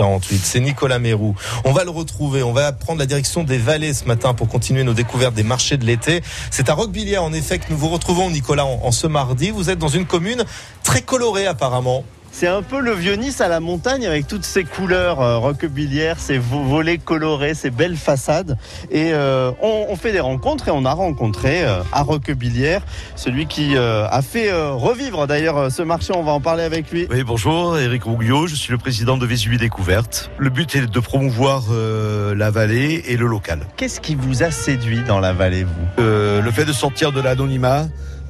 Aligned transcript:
48, 0.00 0.38
c'est 0.44 0.60
Nicolas 0.60 1.00
Mérou. 1.00 1.34
On 1.64 1.72
va 1.72 1.82
le 1.82 1.90
retrouver, 1.90 2.44
on 2.44 2.52
va 2.52 2.70
prendre 2.70 3.00
la 3.00 3.06
direction 3.06 3.42
des 3.42 3.58
vallées 3.58 3.92
ce 3.92 4.04
matin 4.04 4.32
pour 4.32 4.46
continuer 4.46 4.84
nos 4.84 4.94
découvertes 4.94 5.34
des 5.34 5.42
marchés 5.42 5.76
de 5.76 5.84
l'été. 5.84 6.22
C'est 6.52 6.68
à 6.70 6.74
Roquebillière 6.74 7.24
en 7.24 7.32
effet 7.32 7.58
que 7.58 7.64
nous 7.68 7.76
vous 7.76 7.88
retrouvons 7.88 8.30
Nicolas 8.30 8.64
en 8.64 8.92
ce 8.92 9.08
mardi. 9.08 9.50
Vous 9.50 9.70
êtes 9.70 9.80
dans 9.80 9.88
une 9.88 10.06
commune 10.06 10.44
très 10.84 11.02
colorée 11.02 11.48
apparemment. 11.48 12.04
C'est 12.40 12.46
un 12.46 12.62
peu 12.62 12.78
le 12.80 12.92
vieux 12.92 13.14
Nice 13.14 13.40
à 13.40 13.48
la 13.48 13.58
montagne 13.58 14.06
avec 14.06 14.28
toutes 14.28 14.44
ces 14.44 14.62
couleurs 14.62 15.20
euh, 15.20 15.38
roquebillières, 15.38 16.20
ces 16.20 16.38
vo- 16.38 16.62
volets 16.62 16.98
colorés, 16.98 17.54
ces 17.54 17.70
belles 17.70 17.96
façades. 17.96 18.56
Et 18.92 19.10
euh, 19.12 19.50
on, 19.60 19.86
on 19.88 19.96
fait 19.96 20.12
des 20.12 20.20
rencontres 20.20 20.68
et 20.68 20.70
on 20.70 20.84
a 20.84 20.92
rencontré 20.92 21.64
euh, 21.64 21.80
à 21.90 22.02
Roquebillière 22.02 22.82
celui 23.16 23.46
qui 23.46 23.76
euh, 23.76 24.06
a 24.08 24.22
fait 24.22 24.52
euh, 24.52 24.70
revivre 24.70 25.26
d'ailleurs 25.26 25.56
euh, 25.56 25.68
ce 25.68 25.82
marché. 25.82 26.12
On 26.14 26.22
va 26.22 26.30
en 26.30 26.40
parler 26.40 26.62
avec 26.62 26.92
lui. 26.92 27.08
Oui, 27.10 27.24
bonjour, 27.24 27.76
Eric 27.76 28.04
Rouguillot, 28.04 28.46
je 28.46 28.54
suis 28.54 28.70
le 28.70 28.78
président 28.78 29.16
de 29.16 29.26
Vésubie 29.26 29.58
Découverte. 29.58 30.30
Le 30.38 30.50
but 30.50 30.76
est 30.76 30.86
de 30.86 31.00
promouvoir 31.00 31.64
euh, 31.72 32.36
la 32.36 32.52
vallée 32.52 33.02
et 33.08 33.16
le 33.16 33.26
local. 33.26 33.62
Qu'est-ce 33.76 34.00
qui 34.00 34.14
vous 34.14 34.44
a 34.44 34.52
séduit 34.52 35.02
dans 35.02 35.18
la 35.18 35.32
vallée, 35.32 35.64
vous? 35.64 35.72
Euh, 35.98 36.40
le 36.40 36.52
fait 36.52 36.64
de 36.66 36.72
sortir 36.72 37.10
de 37.10 37.20
l'anonymat, 37.20 37.86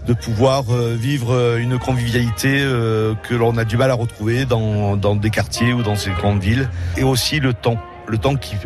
de 0.08 0.14
pouvoir 0.14 0.64
euh, 0.70 0.96
vivre 0.98 1.34
euh, 1.34 1.58
une 1.58 1.78
convivialité 1.78 2.60
euh, 2.62 3.14
que 3.22 3.34
l'on 3.34 3.58
a 3.58 3.64
du 3.64 3.76
mal 3.76 3.90
à 3.90 3.94
retrouver 3.94 4.46
dans, 4.46 4.96
des 4.96 5.28
quartiers 5.28 5.74
ou 5.74 5.82
dans 5.82 5.96
ces 5.96 6.10
grandes 6.10 6.40
villes, 6.40 6.70
et 6.96 7.02
aussi 7.02 7.40
le 7.40 7.52
temps, 7.52 7.76
le 8.06 8.16
temps 8.16 8.34
qui, 8.34 8.56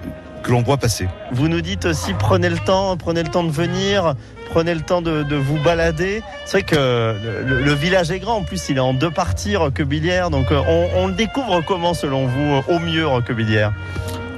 que 0.45 0.53
l'on 0.53 0.63
voit 0.63 0.77
passer. 0.77 1.09
Vous 1.33 1.49
nous 1.49 1.61
dites 1.61 1.85
aussi 1.85 2.15
prenez 2.15 2.49
le 2.49 2.59
temps, 2.59 2.97
prenez 2.97 3.25
le 3.25 3.29
temps 3.29 3.43
de 3.43 3.51
venir, 3.51 4.15
prenez 4.51 4.73
le 4.73 4.83
temps 4.83 5.03
de, 5.03 5.35
vous 5.35 5.59
balader. 5.59 6.23
C'est 6.45 6.59
vrai 6.59 6.63
que 6.63 7.17
le, 7.45 7.75
village 7.75 8.13
est 8.13 8.21
grand, 8.21 8.37
en 8.37 8.43
plus 8.45 8.69
il 8.69 8.77
est 8.77 8.81
en 8.81 8.95
deux 8.95 9.11
parties, 9.11 9.57
Roquebillière, 9.57 10.31
donc 10.31 10.47
on, 10.51 11.09
le 11.09 11.15
découvre 11.15 11.61
comment 11.63 11.93
selon 11.93 12.27
vous 12.27 12.63
au 12.69 12.79
mieux 12.79 13.07
Roquebillière 13.07 13.73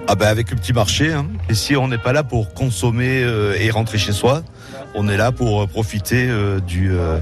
Ah 0.06 0.16
ben 0.16 0.26
avec 0.26 0.50
le 0.50 0.56
petit 0.56 0.74
marché, 0.74 1.12
hein. 1.12 1.26
et 1.48 1.54
si 1.54 1.76
on 1.76 1.88
n'est 1.88 1.98
pas 1.98 2.12
là 2.12 2.22
pour 2.22 2.52
consommer 2.52 3.22
euh, 3.22 3.56
et 3.58 3.70
rentrer 3.70 3.96
chez 3.96 4.12
soi, 4.12 4.42
on 4.94 5.08
est 5.08 5.16
là 5.16 5.32
pour 5.32 5.62
euh, 5.62 5.66
profiter 5.66 6.26
euh, 6.28 6.60
du, 6.60 6.92
euh, 6.92 7.18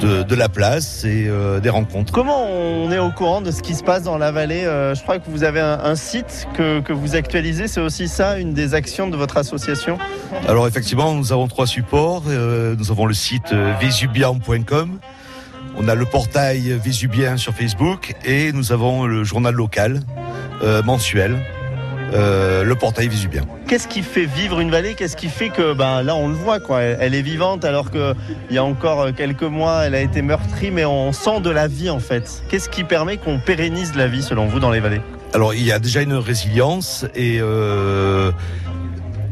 de, 0.00 0.22
de 0.24 0.34
la 0.34 0.50
place 0.50 1.04
et 1.06 1.26
euh, 1.26 1.58
des 1.58 1.70
rencontres. 1.70 2.12
Comment 2.12 2.44
on 2.46 2.92
est 2.92 2.98
au 2.98 3.10
courant 3.10 3.40
de 3.40 3.50
ce 3.50 3.62
qui 3.62 3.74
se 3.74 3.82
passe 3.82 4.02
dans 4.02 4.18
la 4.18 4.30
vallée 4.30 4.64
Euh, 4.66 4.94
Je 4.94 5.02
crois 5.02 5.18
que 5.18 5.30
vous 5.30 5.42
avez 5.42 5.60
un, 5.60 5.80
un 5.82 5.94
site 5.96 6.46
que, 6.54 6.80
que 6.80 6.92
vous 6.92 7.16
actualisez, 7.16 7.66
c'est 7.66 7.80
aussi 7.80 8.08
ça, 8.08 8.38
une 8.38 8.52
des 8.52 8.74
actions 8.74 9.08
de 9.08 9.16
votre 9.16 9.38
association? 9.38 9.96
Alors 10.46 10.68
effectivement, 10.68 11.14
nous 11.14 11.32
avons 11.32 11.48
trois 11.48 11.66
supports. 11.66 12.24
Euh, 12.28 12.76
nous 12.78 12.90
avons 12.90 13.06
le 13.06 13.14
site 13.14 13.54
vésubian.com, 13.80 14.98
on 15.78 15.88
a 15.88 15.94
le 15.94 16.04
portail 16.04 16.78
Vésubien 16.84 17.38
sur 17.38 17.54
Facebook 17.54 18.14
et 18.26 18.52
nous 18.52 18.70
avons 18.70 19.06
le 19.06 19.24
journal 19.24 19.54
local 19.54 20.02
euh, 20.62 20.82
mensuel, 20.82 21.36
euh, 22.14 22.64
le 22.64 22.74
portail 22.74 23.08
Vésubien. 23.08 23.42
Qu'est-ce 23.66 23.88
qui 23.88 24.02
fait 24.02 24.24
vivre 24.24 24.60
une 24.60 24.70
vallée? 24.70 24.94
Qu'est-ce 24.94 25.16
qui 25.16 25.28
fait 25.28 25.50
que 25.50 25.74
ben, 25.74 26.02
là 26.02 26.16
on 26.16 26.28
le 26.28 26.34
voit 26.34 26.60
quoi, 26.60 26.80
elle, 26.80 27.14
est 27.14 27.22
vivante 27.22 27.64
alors 27.64 27.90
qu'il 27.90 28.14
y 28.50 28.58
a 28.58 28.64
encore 28.64 29.00
euh, 29.02 29.12
quelques 29.12 29.42
mois 29.42 29.84
elle 29.84 29.94
a 29.94 30.00
été 30.00 30.22
meurtrie 30.22 30.70
mais 30.70 30.84
on 30.84 31.12
sent 31.12 31.40
de 31.40 31.50
la 31.50 31.68
vie 31.68 31.90
en 31.90 31.98
fait. 31.98 32.42
Qu'est-ce 32.48 32.68
qui 32.68 32.84
permet 32.84 33.16
qu'on 33.18 33.38
pérennise 33.38 33.94
la 33.94 34.06
vie 34.06 34.22
selon 34.22 34.46
vous 34.46 34.60
dans 34.60 34.70
les 34.70 34.80
vallées? 34.80 35.02
Alors 35.34 35.52
il 35.54 35.64
y 35.64 35.72
a 35.72 35.78
déjà 35.78 36.00
une 36.00 36.14
résilience 36.14 37.04
et 37.14 37.38
euh, 37.40 38.32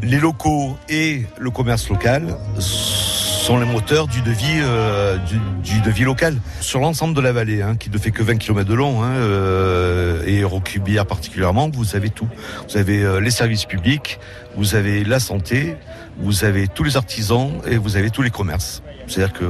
les 0.03 0.19
locaux 0.19 0.77
et 0.89 1.25
le 1.39 1.51
commerce 1.51 1.89
local 1.89 2.37
sont 2.59 3.16
les 3.55 3.65
moteurs 3.65 4.09
du 4.09 4.23
devis, 4.23 4.59
euh, 4.61 5.17
du, 5.19 5.39
du 5.63 5.81
devis 5.81 6.03
local 6.03 6.37
sur 6.61 6.81
l'ensemble 6.81 7.15
de 7.15 7.21
la 7.21 7.33
vallée, 7.33 7.63
hein, 7.63 7.77
qui 7.79 7.91
ne 7.91 7.99
fait 7.99 8.11
que 8.11 8.23
20 8.23 8.39
km 8.39 8.69
de 8.69 8.75
long, 8.75 9.05
hein, 9.05 9.13
euh, 9.13 10.25
et 10.27 10.43
Roquebillière 10.43 11.07
particulièrement, 11.07 11.71
vous 11.73 11.95
avez 11.95 12.11
tout. 12.11 12.29
Vous 12.69 12.77
avez 12.77 13.05
euh, 13.05 13.21
les 13.21 13.31
services 13.31 13.65
publics, 13.65 14.19
vous 14.57 14.75
avez 14.75 15.05
la 15.05 15.21
santé, 15.21 15.77
vous 16.19 16.45
avez 16.45 16.67
tous 16.67 16.83
les 16.83 16.97
artisans 16.97 17.53
et 17.69 17.77
vous 17.77 17.97
avez 17.97 18.11
tous 18.11 18.23
les 18.23 18.31
commerces. 18.31 18.83
C'est-à-dire 19.07 19.33
que 19.33 19.45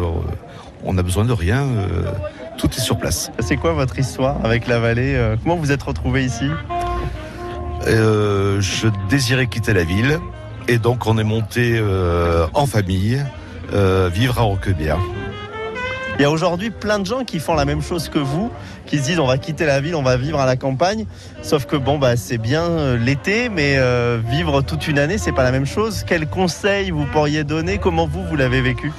on 0.84 0.92
n'a 0.92 1.02
besoin 1.02 1.24
de 1.24 1.32
rien, 1.32 1.66
tout 2.58 2.68
est 2.68 2.80
sur 2.80 2.98
place. 2.98 3.30
C'est 3.40 3.56
quoi 3.56 3.72
votre 3.72 3.98
histoire 3.98 4.44
avec 4.44 4.66
la 4.66 4.78
vallée 4.78 5.18
Comment 5.42 5.56
vous 5.56 5.72
êtes 5.72 5.82
retrouvé 5.82 6.24
ici? 6.24 6.50
Je 7.86 8.88
désirais 9.08 9.46
quitter 9.46 9.72
la 9.72 9.84
ville 9.84 10.20
et 10.68 10.78
donc 10.78 11.06
on 11.06 11.18
est 11.18 11.24
monté 11.24 11.78
euh, 11.78 12.46
en 12.54 12.66
famille 12.66 13.24
euh, 13.72 14.08
vivre 14.12 14.38
à 14.38 14.42
Roquebière. 14.42 14.98
Il 16.18 16.22
y 16.22 16.24
a 16.24 16.30
aujourd'hui 16.30 16.70
plein 16.70 16.98
de 16.98 17.04
gens 17.04 17.24
qui 17.24 17.40
font 17.40 17.52
la 17.52 17.66
même 17.66 17.82
chose 17.82 18.08
que 18.08 18.18
vous, 18.18 18.50
qui 18.86 18.96
se 18.96 19.04
disent 19.04 19.18
on 19.18 19.26
va 19.26 19.36
quitter 19.36 19.66
la 19.66 19.82
ville, 19.82 19.94
on 19.94 20.02
va 20.02 20.16
vivre 20.16 20.40
à 20.40 20.46
la 20.46 20.56
campagne. 20.56 21.04
Sauf 21.42 21.66
que 21.66 21.76
bon 21.76 21.98
bah 21.98 22.16
c'est 22.16 22.38
bien 22.38 22.62
euh, 22.62 22.96
l'été, 22.96 23.50
mais 23.50 23.76
euh, 23.76 24.18
vivre 24.26 24.62
toute 24.62 24.88
une 24.88 24.98
année 24.98 25.18
c'est 25.18 25.32
pas 25.32 25.42
la 25.42 25.52
même 25.52 25.66
chose. 25.66 26.04
Quels 26.06 26.26
conseils 26.26 26.90
vous 26.90 27.04
pourriez 27.04 27.44
donner? 27.44 27.76
Comment 27.76 28.06
vous 28.06 28.24
vous 28.24 28.34
l'avez 28.34 28.62
vécu? 28.62 28.92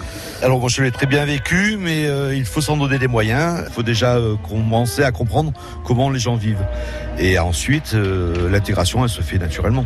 Alors 0.43 0.59
moi 0.59 0.69
je 0.69 0.83
l'ai 0.83 0.91
très 0.91 1.07
bien 1.07 1.25
vécu, 1.25 1.77
mais 1.79 2.05
euh, 2.05 2.35
il 2.35 2.45
faut 2.45 2.61
s'en 2.61 2.77
donner 2.77 2.99
les 2.99 3.07
moyens. 3.07 3.63
Il 3.67 3.73
faut 3.73 3.81
déjà 3.81 4.17
euh, 4.17 4.35
commencer 4.47 5.01
à 5.01 5.11
comprendre 5.11 5.53
comment 5.83 6.11
les 6.11 6.19
gens 6.19 6.35
vivent. 6.35 6.65
Et 7.17 7.39
ensuite, 7.39 7.95
l'intégration 8.51 9.03
elle 9.03 9.09
se 9.09 9.21
fait 9.23 9.39
naturellement. 9.39 9.85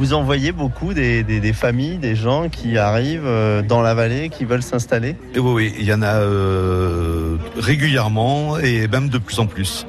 Vous 0.00 0.14
en 0.14 0.22
voyez 0.22 0.50
beaucoup 0.50 0.94
des, 0.94 1.52
familles, 1.52 1.98
des 1.98 2.16
gens 2.16 2.48
qui 2.48 2.78
arrivent 2.78 3.26
euh, 3.26 3.60
dans 3.60 3.82
la 3.82 3.92
vallée, 3.92 4.30
qui 4.30 4.46
veulent 4.46 4.62
s'installer? 4.62 5.14
Oui, 5.34 5.42
oui, 5.42 5.74
il 5.78 5.84
y 5.84 5.92
en 5.92 6.00
a 6.00 6.20
euh, 6.22 7.36
régulièrement 7.58 8.58
et 8.58 8.88
même 8.88 9.10
de 9.10 9.18
plus 9.18 9.38
en 9.38 9.46
plus. 9.46 9.84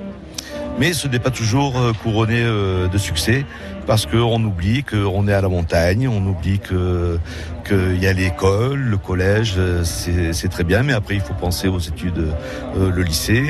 Mais 0.79 0.93
ce 0.93 1.07
n'est 1.07 1.19
pas 1.19 1.31
toujours 1.31 1.77
euh, 1.77 1.93
couronné 1.93 2.41
euh, 2.41 2.87
de 2.87 2.97
succès 2.97 3.45
parce 3.85 4.05
qu'on 4.05 4.43
oublie 4.43 4.83
qu'on 4.83 5.27
est 5.27 5.33
à 5.33 5.41
la 5.41 5.49
montagne, 5.49 6.07
on 6.07 6.25
oublie 6.25 6.59
que 6.59 7.19
qu'il 7.67 8.01
y 8.01 8.07
a 8.07 8.13
l'école, 8.13 8.79
le 8.79 8.97
collège, 8.97 9.55
euh, 9.57 9.83
c'est 9.83 10.47
très 10.49 10.63
bien, 10.63 10.83
mais 10.83 10.93
après 10.93 11.15
il 11.15 11.21
faut 11.21 11.33
penser 11.33 11.67
aux 11.67 11.79
études, 11.79 12.33
le 12.77 13.01
lycée. 13.01 13.43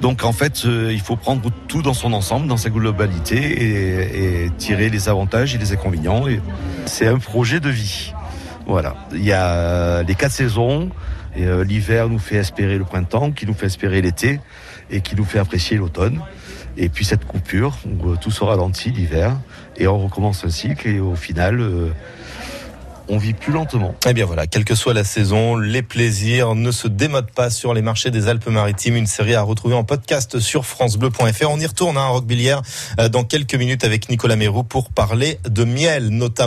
donc 0.00 0.24
en 0.24 0.32
fait, 0.32 0.64
il 0.64 1.00
faut 1.00 1.16
prendre 1.16 1.50
tout 1.68 1.82
dans 1.82 1.94
son 1.94 2.12
ensemble, 2.12 2.46
dans 2.46 2.56
sa 2.56 2.70
globalité 2.70 3.36
et, 3.36 4.44
et 4.44 4.50
tirer 4.58 4.90
les 4.90 5.08
avantages 5.08 5.54
et 5.54 5.58
les 5.58 5.72
inconvénients. 5.72 6.24
C'est 6.86 7.06
un 7.06 7.18
projet 7.18 7.60
de 7.60 7.68
vie. 7.68 8.12
Voilà, 8.66 8.94
il 9.12 9.24
y 9.24 9.32
a 9.32 10.02
les 10.02 10.14
quatre 10.14 10.32
saisons. 10.32 10.90
L'hiver 11.36 12.08
nous 12.08 12.18
fait 12.18 12.36
espérer 12.36 12.78
le 12.78 12.84
printemps, 12.84 13.30
qui 13.30 13.46
nous 13.46 13.54
fait 13.54 13.66
espérer 13.66 14.00
l'été 14.00 14.40
et 14.90 15.00
qui 15.00 15.16
nous 15.16 15.24
fait 15.24 15.38
apprécier 15.38 15.76
l'automne. 15.76 16.20
Et 16.78 16.88
puis 16.88 17.04
cette 17.04 17.24
coupure 17.24 17.78
où 17.86 18.10
euh, 18.10 18.16
tout 18.20 18.30
se 18.30 18.44
ralentit 18.44 18.90
l'hiver 18.90 19.36
et 19.76 19.86
on 19.86 19.98
recommence 19.98 20.44
un 20.44 20.50
cycle 20.50 20.88
et 20.88 21.00
au 21.00 21.14
final 21.14 21.60
euh, 21.60 21.90
on 23.08 23.18
vit 23.18 23.34
plus 23.34 23.52
lentement. 23.52 23.94
Eh 24.06 24.12
bien 24.12 24.26
voilà, 24.26 24.46
quelle 24.46 24.64
que 24.64 24.74
soit 24.74 24.94
la 24.94 25.04
saison, 25.04 25.56
les 25.56 25.82
plaisirs 25.82 26.54
ne 26.54 26.70
se 26.70 26.88
démodent 26.88 27.30
pas 27.30 27.50
sur 27.50 27.72
les 27.72 27.82
marchés 27.82 28.10
des 28.10 28.28
Alpes-Maritimes. 28.28 28.96
Une 28.96 29.06
série 29.06 29.34
à 29.34 29.42
retrouver 29.42 29.74
en 29.74 29.84
podcast 29.84 30.38
sur 30.40 30.66
francebleu.fr. 30.66 31.50
On 31.50 31.58
y 31.58 31.66
retourne 31.66 31.96
hein, 31.96 32.02
à 32.02 32.08
Roquebillière 32.08 32.62
euh, 32.98 33.08
dans 33.08 33.24
quelques 33.24 33.54
minutes 33.54 33.84
avec 33.84 34.08
Nicolas 34.08 34.36
Mérou 34.36 34.64
pour 34.64 34.90
parler 34.90 35.38
de 35.48 35.64
miel 35.64 36.08
notamment. 36.08 36.44